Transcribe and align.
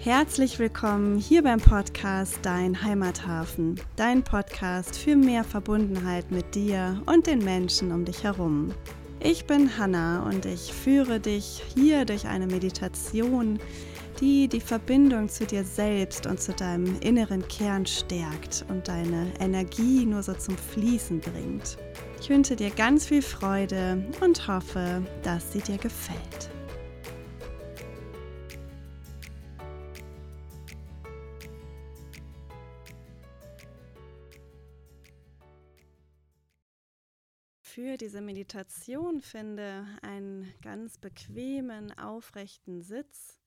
Herzlich 0.00 0.60
willkommen 0.60 1.18
hier 1.18 1.42
beim 1.42 1.58
Podcast 1.58 2.38
Dein 2.42 2.84
Heimathafen, 2.84 3.80
dein 3.96 4.22
Podcast 4.22 4.96
für 4.96 5.16
mehr 5.16 5.42
Verbundenheit 5.42 6.30
mit 6.30 6.54
dir 6.54 7.02
und 7.06 7.26
den 7.26 7.40
Menschen 7.40 7.90
um 7.90 8.04
dich 8.04 8.22
herum. 8.22 8.72
Ich 9.18 9.46
bin 9.46 9.76
Hanna 9.76 10.22
und 10.22 10.46
ich 10.46 10.72
führe 10.72 11.18
dich 11.18 11.64
hier 11.74 12.04
durch 12.04 12.28
eine 12.28 12.46
Meditation, 12.46 13.58
die 14.20 14.46
die 14.46 14.60
Verbindung 14.60 15.28
zu 15.28 15.44
dir 15.44 15.64
selbst 15.64 16.28
und 16.28 16.40
zu 16.40 16.52
deinem 16.52 17.00
inneren 17.00 17.46
Kern 17.48 17.84
stärkt 17.84 18.64
und 18.68 18.86
deine 18.86 19.26
Energie 19.40 20.06
nur 20.06 20.22
so 20.22 20.32
zum 20.32 20.56
Fließen 20.56 21.18
bringt. 21.18 21.76
Ich 22.20 22.30
wünsche 22.30 22.54
dir 22.54 22.70
ganz 22.70 23.06
viel 23.06 23.22
Freude 23.22 24.06
und 24.20 24.46
hoffe, 24.46 25.02
dass 25.24 25.52
sie 25.52 25.60
dir 25.60 25.78
gefällt. 25.78 26.50
Für 37.78 37.96
diese 37.96 38.20
Meditation 38.20 39.20
finde 39.20 39.86
einen 40.02 40.52
ganz 40.62 40.98
bequemen, 40.98 41.96
aufrechten 41.96 42.82
Sitz. 42.82 43.38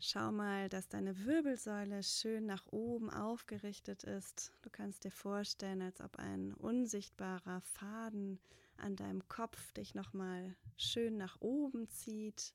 Schau 0.00 0.32
mal, 0.32 0.68
dass 0.68 0.88
deine 0.88 1.24
Wirbelsäule 1.24 2.02
schön 2.02 2.44
nach 2.44 2.66
oben 2.72 3.10
aufgerichtet 3.10 4.02
ist. 4.02 4.50
Du 4.62 4.68
kannst 4.68 5.04
dir 5.04 5.12
vorstellen, 5.12 5.80
als 5.80 6.00
ob 6.00 6.18
ein 6.18 6.54
unsichtbarer 6.54 7.60
Faden 7.60 8.40
an 8.78 8.96
deinem 8.96 9.28
Kopf 9.28 9.70
dich 9.74 9.94
nochmal 9.94 10.56
schön 10.76 11.16
nach 11.16 11.40
oben 11.40 11.88
zieht. 11.90 12.52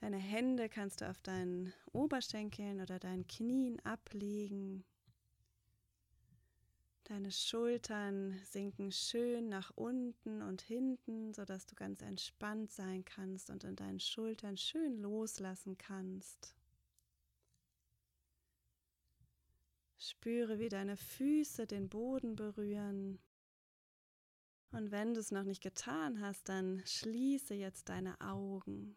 Deine 0.00 0.18
Hände 0.18 0.68
kannst 0.68 1.00
du 1.00 1.08
auf 1.08 1.22
deinen 1.22 1.72
Oberschenkeln 1.92 2.82
oder 2.82 2.98
deinen 2.98 3.26
Knien 3.28 3.80
ablegen. 3.80 4.84
Deine 7.04 7.30
Schultern 7.30 8.40
sinken 8.46 8.90
schön 8.90 9.50
nach 9.50 9.70
unten 9.76 10.40
und 10.40 10.62
hinten, 10.62 11.34
sodass 11.34 11.66
du 11.66 11.74
ganz 11.74 12.00
entspannt 12.00 12.72
sein 12.72 13.04
kannst 13.04 13.50
und 13.50 13.62
in 13.62 13.76
deinen 13.76 14.00
Schultern 14.00 14.56
schön 14.56 14.96
loslassen 14.96 15.76
kannst. 15.76 16.54
Spüre, 19.98 20.58
wie 20.58 20.70
deine 20.70 20.96
Füße 20.96 21.66
den 21.66 21.90
Boden 21.90 22.36
berühren. 22.36 23.18
Und 24.72 24.90
wenn 24.90 25.12
du 25.12 25.20
es 25.20 25.30
noch 25.30 25.44
nicht 25.44 25.62
getan 25.62 26.20
hast, 26.22 26.48
dann 26.48 26.82
schließe 26.86 27.54
jetzt 27.54 27.90
deine 27.90 28.18
Augen. 28.22 28.96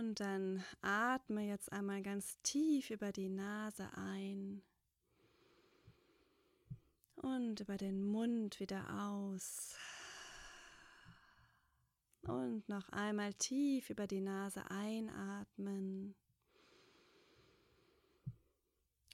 Und 0.00 0.18
dann 0.18 0.64
atme 0.80 1.46
jetzt 1.46 1.70
einmal 1.72 2.00
ganz 2.00 2.38
tief 2.42 2.88
über 2.88 3.12
die 3.12 3.28
Nase 3.28 3.86
ein 3.96 4.62
und 7.16 7.60
über 7.60 7.76
den 7.76 8.02
Mund 8.02 8.60
wieder 8.60 8.82
aus. 9.10 9.76
Und 12.22 12.66
noch 12.66 12.88
einmal 12.88 13.34
tief 13.34 13.90
über 13.90 14.06
die 14.06 14.22
Nase 14.22 14.62
einatmen. 14.70 16.14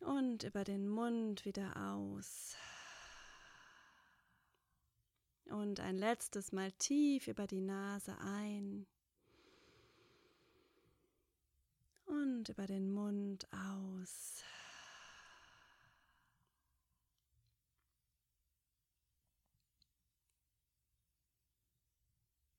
Und 0.02 0.44
über 0.44 0.62
den 0.62 0.88
Mund 0.88 1.44
wieder 1.44 1.76
aus. 1.94 2.54
Und 5.46 5.80
ein 5.80 5.96
letztes 5.96 6.52
Mal 6.52 6.70
tief 6.70 7.26
über 7.26 7.48
die 7.48 7.60
Nase 7.60 8.16
ein. 8.20 8.86
Und 12.06 12.48
über 12.48 12.66
den 12.66 12.90
Mund 12.92 13.46
aus. 13.52 14.42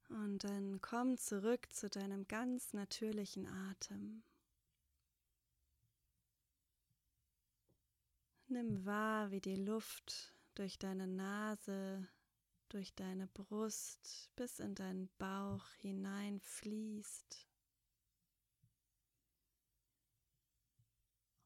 Und 0.09 0.43
dann 0.43 0.81
komm 0.81 1.17
zurück 1.17 1.67
zu 1.71 1.89
deinem 1.89 2.27
ganz 2.27 2.73
natürlichen 2.73 3.47
Atem. 3.47 4.23
Nimm 8.47 8.85
wahr, 8.85 9.31
wie 9.31 9.41
die 9.41 9.57
Luft 9.57 10.33
durch 10.55 10.79
deine 10.79 11.05
Nase, 11.05 12.07
durch 12.69 12.95
deine 12.95 13.27
Brust 13.27 14.29
bis 14.35 14.59
in 14.59 14.73
deinen 14.73 15.09
Bauch 15.17 15.69
hineinfließt. 15.79 17.46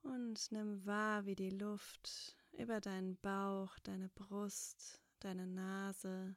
Und 0.04 0.52
nimm 0.52 0.86
wahr, 0.86 1.26
wie 1.26 1.36
die 1.36 1.52
Luft 1.52 2.36
über 2.54 2.82
deinen 2.82 3.18
Bauch, 3.18 3.78
deine 3.80 4.10
Brust, 4.10 5.02
deine 5.20 5.48
Nase, 5.48 6.36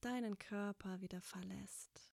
deinen 0.00 0.38
Körper 0.38 1.00
wieder 1.00 1.20
verlässt. 1.20 2.12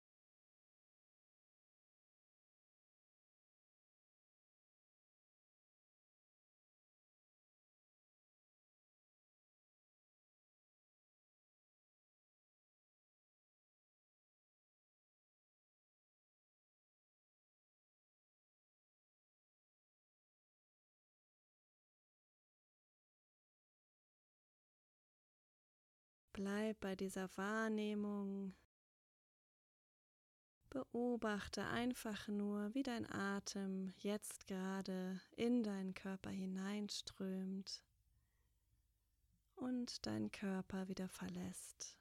Bleib 26.33 26.81
bei 26.81 26.97
dieser 26.97 27.29
Wahrnehmung. 27.37 28.55
Beobachte 30.71 31.67
einfach 31.67 32.27
nur, 32.29 32.75
wie 32.75 32.83
dein 32.83 33.11
Atem 33.13 33.93
jetzt 33.99 34.47
gerade 34.47 35.21
in 35.37 35.63
deinen 35.63 35.93
Körper 35.93 36.31
hineinströmt 36.31 37.83
und 39.57 40.07
deinen 40.07 40.33
Körper 40.33 40.89
wieder 40.89 41.09
verlässt. 41.09 41.99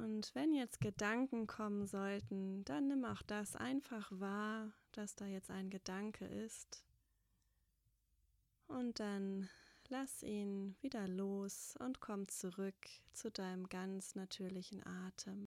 Und 0.00 0.34
wenn 0.34 0.54
jetzt 0.54 0.80
Gedanken 0.80 1.46
kommen 1.46 1.86
sollten, 1.86 2.64
dann 2.64 2.88
nimm 2.88 3.04
auch 3.04 3.20
das 3.20 3.54
einfach 3.54 4.10
wahr, 4.12 4.72
dass 4.92 5.14
da 5.14 5.26
jetzt 5.26 5.50
ein 5.50 5.68
Gedanke 5.68 6.24
ist. 6.24 6.82
Und 8.66 8.98
dann 8.98 9.50
lass 9.88 10.22
ihn 10.22 10.74
wieder 10.80 11.06
los 11.06 11.76
und 11.80 12.00
komm 12.00 12.28
zurück 12.28 12.76
zu 13.12 13.30
deinem 13.30 13.68
ganz 13.68 14.14
natürlichen 14.14 14.82
Atem. 14.86 15.48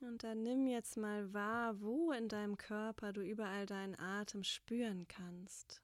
Und 0.00 0.24
dann 0.24 0.42
nimm 0.42 0.66
jetzt 0.66 0.96
mal 0.96 1.32
wahr, 1.34 1.78
wo 1.82 2.10
in 2.12 2.28
deinem 2.28 2.56
Körper 2.56 3.12
du 3.12 3.20
überall 3.20 3.66
deinen 3.66 3.98
Atem 3.98 4.44
spüren 4.44 5.06
kannst. 5.08 5.82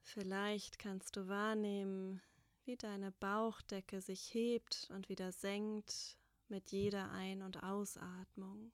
Vielleicht 0.00 0.80
kannst 0.80 1.16
du 1.16 1.28
wahrnehmen, 1.28 2.20
wie 2.64 2.76
deine 2.76 3.12
Bauchdecke 3.12 4.00
sich 4.00 4.34
hebt 4.34 4.90
und 4.92 5.08
wieder 5.08 5.30
senkt 5.30 6.18
mit 6.48 6.72
jeder 6.72 7.12
Ein- 7.12 7.42
und 7.42 7.62
Ausatmung. 7.62 8.72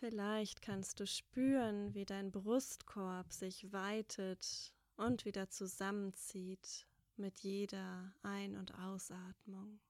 Vielleicht 0.00 0.60
kannst 0.60 1.00
du 1.00 1.06
spüren, 1.06 1.94
wie 1.94 2.04
dein 2.04 2.30
Brustkorb 2.30 3.32
sich 3.32 3.72
weitet 3.72 4.72
und 4.96 5.24
wieder 5.24 5.48
zusammenzieht 5.50 6.86
mit 7.16 7.40
jeder 7.40 8.14
Ein- 8.22 8.56
und 8.56 8.74
Ausatmung. 8.78 9.80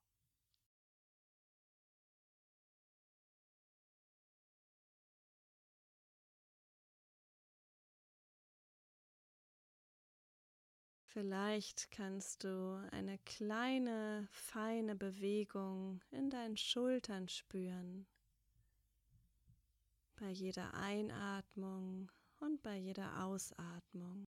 Vielleicht 11.12 11.90
kannst 11.90 12.42
du 12.42 12.88
eine 12.90 13.18
kleine, 13.18 14.28
feine 14.30 14.96
Bewegung 14.96 16.00
in 16.10 16.30
deinen 16.30 16.56
Schultern 16.56 17.28
spüren. 17.28 18.06
Bei 20.18 20.30
jeder 20.30 20.72
Einatmung 20.72 22.10
und 22.38 22.62
bei 22.62 22.78
jeder 22.78 23.24
Ausatmung. 23.24 24.24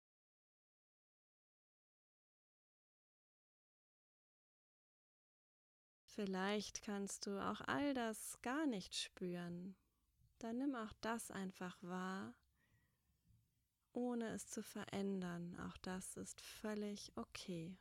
Vielleicht 6.19 6.81
kannst 6.81 7.27
du 7.27 7.39
auch 7.39 7.61
all 7.61 7.93
das 7.93 8.41
gar 8.41 8.67
nicht 8.67 8.93
spüren. 8.93 9.77
Dann 10.39 10.57
nimm 10.57 10.75
auch 10.75 10.91
das 10.99 11.31
einfach 11.31 11.77
wahr, 11.81 12.35
ohne 13.93 14.27
es 14.33 14.49
zu 14.49 14.61
verändern. 14.61 15.57
Auch 15.61 15.77
das 15.77 16.17
ist 16.17 16.41
völlig 16.41 17.13
okay. 17.15 17.77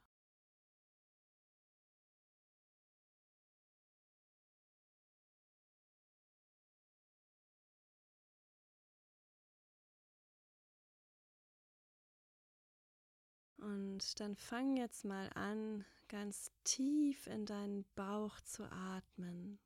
Und 13.69 14.19
dann 14.19 14.35
fang 14.35 14.79
jetzt 14.79 15.05
mal 15.05 15.29
an, 15.35 15.85
ganz 16.09 16.51
tief 16.65 17.27
in 17.27 17.45
deinen 17.45 17.85
Bauch 17.97 18.41
zu 18.41 18.65
atmen. 18.65 19.59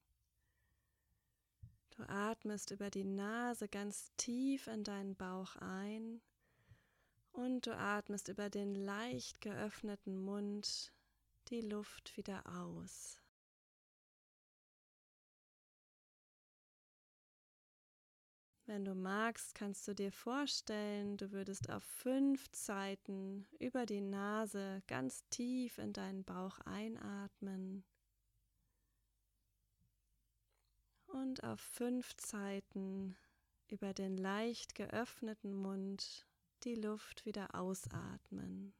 Du 1.96 2.02
atmest 2.08 2.72
über 2.72 2.90
die 2.90 3.04
Nase 3.04 3.68
ganz 3.68 4.10
tief 4.16 4.66
in 4.66 4.82
deinen 4.82 5.14
Bauch 5.14 5.54
ein 5.54 6.20
und 7.30 7.68
du 7.68 7.76
atmest 7.76 8.26
über 8.26 8.50
den 8.50 8.74
leicht 8.74 9.40
geöffneten 9.40 10.18
Mund 10.18 10.92
die 11.46 11.60
Luft 11.60 12.16
wieder 12.16 12.42
aus. 12.56 13.21
Wenn 18.66 18.84
du 18.84 18.94
magst, 18.94 19.54
kannst 19.56 19.88
du 19.88 19.94
dir 19.94 20.12
vorstellen, 20.12 21.16
du 21.16 21.32
würdest 21.32 21.68
auf 21.68 21.82
fünf 21.82 22.48
Zeiten 22.52 23.46
über 23.58 23.86
die 23.86 24.00
Nase 24.00 24.82
ganz 24.86 25.24
tief 25.30 25.78
in 25.78 25.92
deinen 25.92 26.22
Bauch 26.22 26.60
einatmen 26.60 27.84
und 31.08 31.42
auf 31.42 31.60
fünf 31.60 32.16
Zeiten 32.16 33.16
über 33.68 33.92
den 33.94 34.16
leicht 34.16 34.74
geöffneten 34.74 35.54
Mund 35.54 36.26
die 36.62 36.76
Luft 36.76 37.26
wieder 37.26 37.54
ausatmen. 37.54 38.74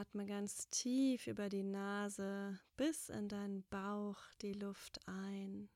Atme 0.00 0.24
ganz 0.24 0.70
tief 0.70 1.26
über 1.26 1.50
die 1.50 1.62
Nase 1.62 2.58
bis 2.78 3.10
in 3.10 3.28
deinen 3.28 3.64
Bauch 3.68 4.16
die 4.40 4.54
Luft 4.54 4.98
ein. 5.06 5.68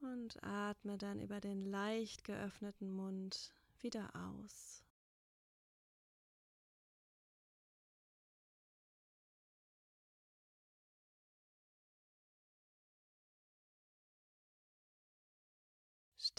Und 0.00 0.42
atme 0.42 0.98
dann 0.98 1.20
über 1.20 1.40
den 1.40 1.60
leicht 1.60 2.24
geöffneten 2.24 2.90
Mund 2.90 3.54
wieder 3.78 4.10
aus. 4.16 4.79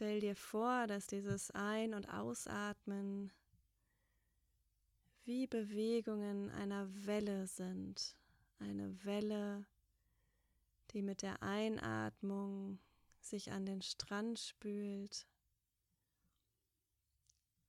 Stell 0.02 0.20
dir 0.20 0.36
vor, 0.36 0.88
dass 0.88 1.06
dieses 1.06 1.52
Ein- 1.52 1.94
und 1.94 2.12
Ausatmen 2.12 3.32
wie 5.26 5.46
Bewegungen 5.46 6.50
einer 6.50 6.88
Welle 7.06 7.46
sind. 7.46 8.16
Eine 8.58 9.06
Welle, 9.06 9.68
die 10.90 11.04
mit 11.04 11.22
der 11.22 11.44
Einatmung 11.44 12.80
sich 13.20 13.52
an 13.52 13.68
den 13.68 13.84
Strand 13.84 14.40
spült 14.40 15.28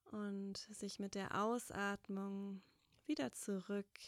und 0.04 0.56
sich 0.56 0.98
mit 1.00 1.14
der 1.14 1.38
Ausatmung 1.38 2.62
wieder 3.04 3.34
zurück 3.34 4.00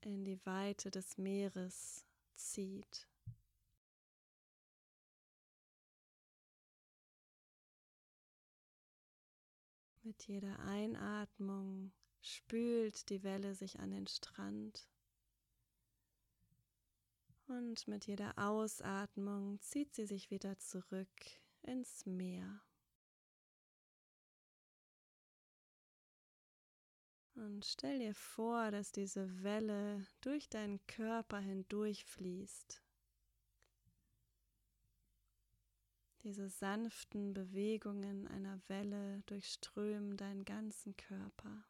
in 0.00 0.24
die 0.24 0.44
Weite 0.44 0.90
des 0.90 1.16
Meeres 1.18 2.04
zieht. 2.34 3.07
Mit 10.08 10.26
jeder 10.26 10.58
Einatmung 10.60 11.92
spült 12.22 13.10
die 13.10 13.22
Welle 13.24 13.54
sich 13.54 13.78
an 13.78 13.90
den 13.90 14.06
Strand. 14.06 14.88
Und 17.46 17.86
mit 17.86 18.06
jeder 18.06 18.32
Ausatmung 18.38 19.60
zieht 19.60 19.94
sie 19.94 20.06
sich 20.06 20.30
wieder 20.30 20.58
zurück 20.58 21.10
ins 21.60 22.06
Meer. 22.06 22.62
Und 27.34 27.66
stell 27.66 27.98
dir 27.98 28.14
vor, 28.14 28.70
dass 28.70 28.92
diese 28.92 29.42
Welle 29.42 30.06
durch 30.22 30.48
deinen 30.48 30.80
Körper 30.86 31.38
hindurch 31.38 32.06
fließt. 32.06 32.80
Diese 36.24 36.48
sanften 36.48 37.32
Bewegungen 37.32 38.26
einer 38.26 38.60
Welle 38.68 39.22
durchströmen 39.26 40.16
deinen 40.16 40.44
ganzen 40.44 40.96
Körper. 40.96 41.64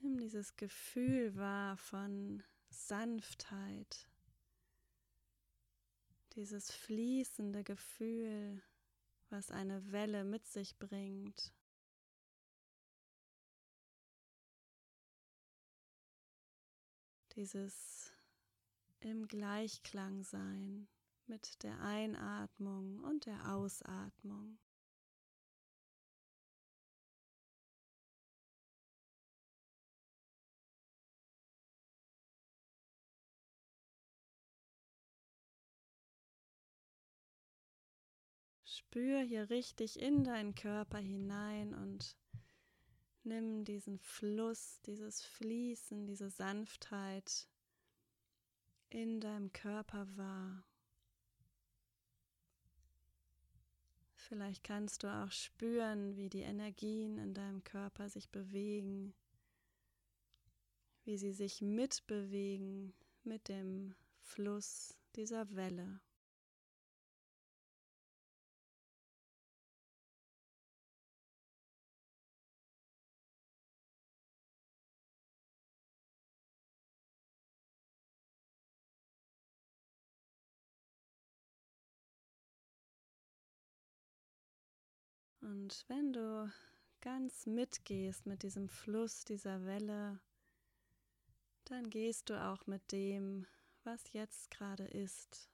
Nimm 0.00 0.18
dieses 0.18 0.56
Gefühl 0.56 1.36
wahr 1.36 1.76
von 1.76 2.42
Sanftheit, 2.70 4.08
dieses 6.34 6.72
fließende 6.72 7.62
Gefühl 7.62 8.62
was 9.30 9.50
eine 9.50 9.92
Welle 9.92 10.24
mit 10.24 10.46
sich 10.46 10.78
bringt. 10.78 11.52
Dieses 17.36 18.12
im 19.00 19.28
Gleichklang 19.28 20.24
sein 20.24 20.88
mit 21.26 21.62
der 21.62 21.80
Einatmung 21.80 23.00
und 23.00 23.26
der 23.26 23.54
Ausatmung. 23.54 24.58
Spür 38.90 39.20
hier 39.20 39.50
richtig 39.50 40.00
in 40.00 40.24
deinen 40.24 40.54
Körper 40.54 40.96
hinein 40.96 41.74
und 41.74 42.16
nimm 43.22 43.62
diesen 43.66 43.98
Fluss, 43.98 44.80
dieses 44.86 45.22
Fließen, 45.22 46.06
diese 46.06 46.30
Sanftheit 46.30 47.48
in 48.88 49.20
deinem 49.20 49.52
Körper 49.52 50.08
wahr. 50.16 50.64
Vielleicht 54.14 54.64
kannst 54.64 55.02
du 55.02 55.08
auch 55.08 55.32
spüren, 55.32 56.16
wie 56.16 56.30
die 56.30 56.40
Energien 56.40 57.18
in 57.18 57.34
deinem 57.34 57.62
Körper 57.64 58.08
sich 58.08 58.30
bewegen, 58.30 59.12
wie 61.04 61.18
sie 61.18 61.32
sich 61.32 61.60
mitbewegen 61.60 62.94
mit 63.22 63.48
dem 63.48 63.94
Fluss 64.22 64.96
dieser 65.14 65.54
Welle. 65.54 66.00
Und 85.48 85.86
wenn 85.88 86.12
du 86.12 86.52
ganz 87.00 87.46
mitgehst 87.46 88.26
mit 88.26 88.42
diesem 88.42 88.68
Fluss 88.68 89.24
dieser 89.24 89.64
Welle, 89.64 90.20
dann 91.64 91.88
gehst 91.88 92.28
du 92.28 92.38
auch 92.38 92.66
mit 92.66 92.92
dem, 92.92 93.46
was 93.82 94.12
jetzt 94.12 94.50
gerade 94.50 94.84
ist. 94.84 95.48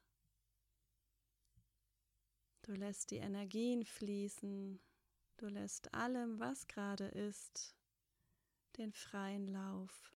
Du 2.63 2.73
lässt 2.73 3.13
die 3.13 3.19
Energien 3.19 3.85
fließen, 3.85 4.81
du 5.37 5.47
lässt 5.47 5.95
allem, 5.95 6.41
was 6.41 6.67
gerade 6.67 7.07
ist, 7.07 7.77
den 8.79 8.93
freien 8.93 9.47
Lauf. 9.47 10.14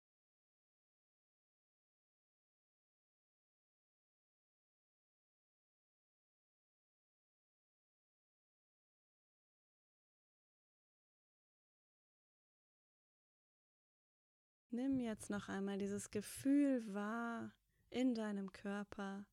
Nimm 14.70 15.00
jetzt 15.00 15.30
noch 15.30 15.48
einmal 15.48 15.78
dieses 15.78 16.10
Gefühl 16.10 16.82
wahr 16.92 17.54
in 17.88 18.14
deinem 18.14 18.52
Körper 18.52 19.24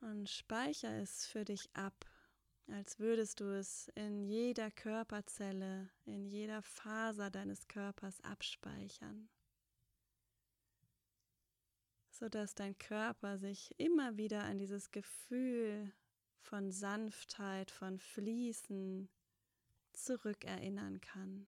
und 0.00 0.28
speicher 0.28 1.00
es 1.00 1.26
für 1.26 1.44
dich 1.44 1.70
ab, 1.74 2.04
als 2.66 2.98
würdest 2.98 3.38
du 3.38 3.44
es 3.56 3.86
in 3.94 4.24
jeder 4.24 4.72
Körperzelle, 4.72 5.90
in 6.04 6.26
jeder 6.26 6.60
Faser 6.62 7.30
deines 7.30 7.68
Körpers 7.68 8.20
abspeichern, 8.22 9.28
sodass 12.10 12.56
dein 12.56 12.76
Körper 12.78 13.38
sich 13.38 13.78
immer 13.78 14.16
wieder 14.16 14.42
an 14.42 14.58
dieses 14.58 14.90
Gefühl 14.90 15.92
von 16.40 16.72
Sanftheit, 16.72 17.70
von 17.70 18.00
Fließen 18.00 19.08
zurückerinnern 19.92 21.00
kann. 21.00 21.46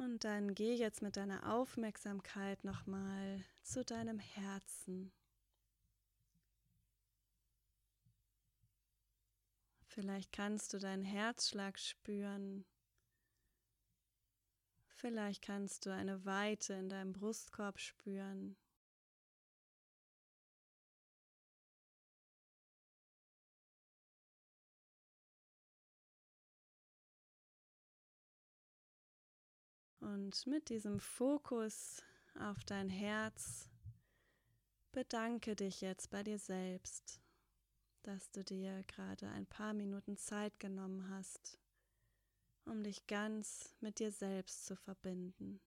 Und 0.00 0.24
dann 0.24 0.54
geh 0.54 0.74
jetzt 0.76 1.02
mit 1.02 1.18
deiner 1.18 1.52
Aufmerksamkeit 1.52 2.64
nochmal 2.64 3.44
zu 3.62 3.84
deinem 3.84 4.18
Herzen. 4.18 5.12
Vielleicht 9.84 10.32
kannst 10.32 10.72
du 10.72 10.78
deinen 10.78 11.02
Herzschlag 11.02 11.78
spüren. 11.78 12.64
Vielleicht 14.88 15.42
kannst 15.42 15.84
du 15.84 15.92
eine 15.92 16.24
Weite 16.24 16.72
in 16.72 16.88
deinem 16.88 17.12
Brustkorb 17.12 17.78
spüren. 17.78 18.56
Und 30.12 30.44
mit 30.48 30.70
diesem 30.70 30.98
Fokus 30.98 32.02
auf 32.34 32.64
dein 32.64 32.88
Herz 32.88 33.68
bedanke 34.90 35.54
dich 35.54 35.82
jetzt 35.82 36.10
bei 36.10 36.24
dir 36.24 36.40
selbst, 36.40 37.20
dass 38.02 38.28
du 38.32 38.42
dir 38.42 38.82
gerade 38.88 39.28
ein 39.28 39.46
paar 39.46 39.72
Minuten 39.72 40.16
Zeit 40.16 40.58
genommen 40.58 41.08
hast, 41.10 41.60
um 42.64 42.82
dich 42.82 43.06
ganz 43.06 43.72
mit 43.78 44.00
dir 44.00 44.10
selbst 44.10 44.66
zu 44.66 44.74
verbinden. 44.74 45.60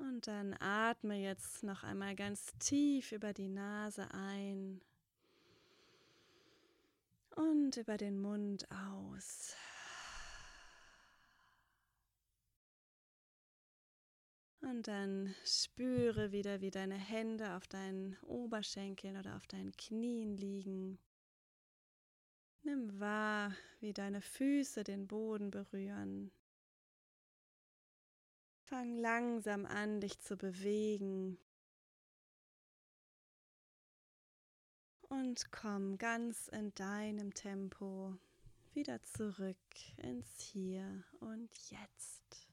Und 0.00 0.26
dann 0.26 0.54
atme 0.60 1.16
jetzt 1.16 1.62
noch 1.62 1.82
einmal 1.82 2.16
ganz 2.16 2.46
tief 2.58 3.12
über 3.12 3.34
die 3.34 3.48
Nase 3.48 4.08
ein 4.12 4.80
und 7.36 7.76
über 7.76 7.98
den 7.98 8.18
Mund 8.18 8.66
aus. 8.70 9.54
Und 14.62 14.88
dann 14.88 15.34
spüre 15.44 16.32
wieder, 16.32 16.62
wie 16.62 16.70
deine 16.70 16.94
Hände 16.94 17.54
auf 17.56 17.66
deinen 17.66 18.16
Oberschenkeln 18.22 19.18
oder 19.18 19.36
auf 19.36 19.46
deinen 19.46 19.72
Knien 19.72 20.36
liegen. 20.36 20.98
Nimm 22.62 22.98
wahr, 23.00 23.54
wie 23.80 23.92
deine 23.92 24.22
Füße 24.22 24.82
den 24.82 25.06
Boden 25.06 25.50
berühren. 25.50 26.30
Fang 28.70 28.98
langsam 28.98 29.66
an, 29.66 30.00
dich 30.00 30.20
zu 30.20 30.36
bewegen. 30.36 31.36
Und 35.08 35.50
komm 35.50 35.98
ganz 35.98 36.46
in 36.46 36.72
deinem 36.74 37.34
Tempo 37.34 38.16
wieder 38.72 39.02
zurück 39.02 39.56
ins 39.96 40.38
Hier 40.38 41.02
und 41.18 41.50
Jetzt. 41.68 42.49